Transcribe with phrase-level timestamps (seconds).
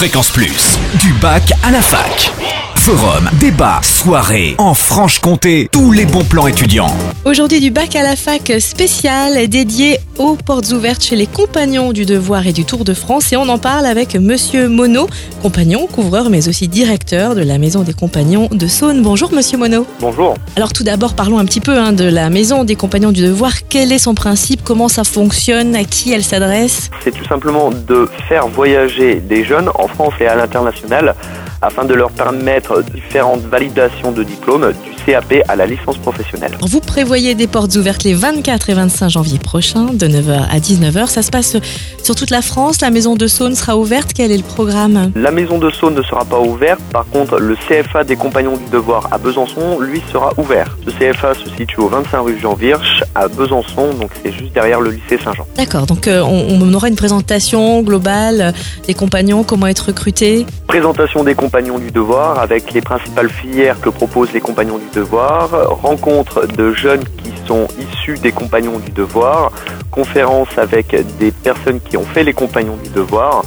[0.00, 2.32] Fréquence Plus, du bac à la fac.
[2.74, 6.96] Forum, débat, soirée, en Franche-Comté, tous les bons plans étudiants.
[7.26, 12.06] Aujourd'hui du bac à la fac spécial dédié aux portes ouvertes chez les compagnons du
[12.06, 15.10] devoir et du Tour de France et on en parle avec monsieur Monod,
[15.42, 19.02] compagnon, couvreur mais aussi directeur de la maison des compagnons de Saône.
[19.02, 19.84] Bonjour monsieur Monod.
[20.00, 20.34] Bonjour.
[20.56, 23.52] Alors tout d'abord parlons un petit peu hein, de la maison des compagnons du devoir.
[23.68, 24.62] Quel est son principe?
[24.64, 25.76] Comment ça fonctionne?
[25.76, 26.88] À qui elle s'adresse?
[27.04, 31.14] C'est tout simplement de faire voyager des jeunes en France et à l'international
[31.62, 36.56] afin de leur permettre différentes validations de diplômes du CAP à la licence professionnelle.
[36.62, 41.06] Vous prévoyez des portes ouvertes les 24 et 25 janvier prochains, de 9h à 19h.
[41.08, 41.56] Ça se passe
[42.02, 42.80] sur toute la France.
[42.80, 44.12] La maison de Saône sera ouverte.
[44.14, 45.12] Quel est le programme?
[45.14, 46.80] La maison de Saône ne sera pas ouverte.
[46.92, 50.76] Par contre, le CFA des compagnons du devoir à Besançon, lui, sera ouvert.
[50.86, 54.80] Ce CFA se situe au 25 rue Jean Virch à Besançon, donc c'est juste derrière
[54.80, 55.46] le lycée Saint-Jean.
[55.56, 58.54] D'accord, donc euh, on, on, aura une présentation globale
[58.86, 60.46] des compagnons, comment être recrutés?
[60.66, 65.50] Présentation des compagnons du devoir avec les principales filières que proposent les compagnons du devoir,
[65.82, 69.50] rencontre de jeunes qui sont issus des compagnons du devoir,
[69.90, 73.42] conférence avec des personnes qui ont fait les compagnons du devoir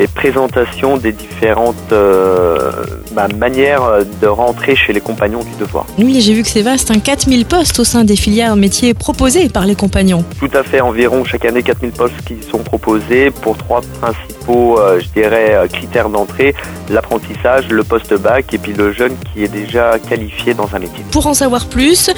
[0.00, 2.72] et présentation des différentes euh,
[3.12, 3.82] bah, manières
[4.20, 5.84] de rentrer chez les compagnons du devoir.
[5.98, 9.50] Oui, j'ai vu que c'est vaste, hein, 4000 postes au sein des filières métiers proposés
[9.50, 10.24] par les compagnons.
[10.38, 15.00] Tout à fait, environ chaque année 4000 postes qui sont proposés pour trois principaux, euh,
[15.00, 16.54] je dirais, euh, critères d'entrée,
[16.88, 21.04] l'apprentissage, le post-bac et puis le jeune qui est déjà qualifié dans un métier.
[21.10, 22.10] Pour en savoir plus,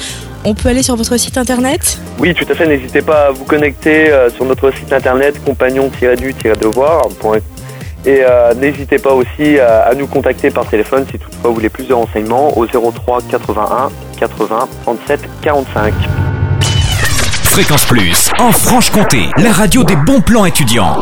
[0.45, 1.99] on peut aller sur votre site internet?
[2.17, 2.65] Oui, tout à fait.
[2.65, 7.62] N'hésitez pas à vous connecter sur notre site internet compagnon-du-devoir.fr
[8.05, 11.69] et euh, n'hésitez pas aussi à, à, nous contacter par téléphone si toutefois vous voulez
[11.69, 15.93] plus de renseignements au 03 81 80 37 45.
[17.43, 20.97] Fréquence Plus, en Franche-Comté, la radio des bons plans étudiants.